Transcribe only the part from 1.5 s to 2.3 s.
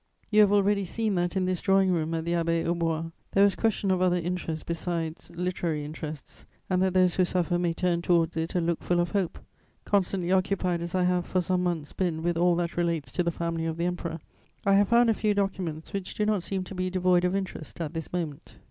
drawing room at